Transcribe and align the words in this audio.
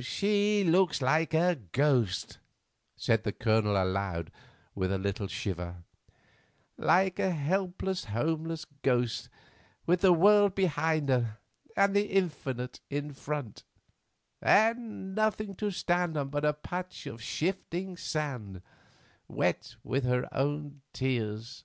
"She 0.00 0.64
looks 0.64 1.02
like 1.02 1.34
a 1.34 1.56
ghost," 1.72 2.38
said 2.96 3.22
the 3.22 3.32
Colonel 3.34 3.76
aloud 3.76 4.32
with 4.74 4.90
a 4.90 4.96
little 4.96 5.26
shiver, 5.26 5.84
"like 6.78 7.18
a 7.18 7.30
helpless, 7.32 8.04
homeless 8.06 8.64
ghost, 8.80 9.28
with 9.84 10.00
the 10.00 10.14
world 10.14 10.54
behind 10.54 11.10
her 11.10 11.36
and 11.76 11.94
the 11.94 12.06
infinite 12.06 12.80
in 12.88 13.12
front, 13.12 13.62
and 14.40 15.14
nothing 15.14 15.54
to 15.56 15.70
stand 15.70 16.16
on 16.16 16.30
but 16.30 16.46
a 16.46 16.54
patch 16.54 17.04
of 17.06 17.20
shifting 17.20 17.94
sand, 17.98 18.62
wet 19.28 19.76
with 19.84 20.04
her 20.04 20.26
own 20.34 20.80
tears." 20.94 21.64